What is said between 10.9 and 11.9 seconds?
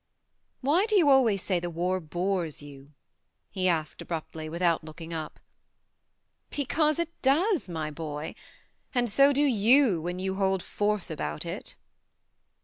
about it."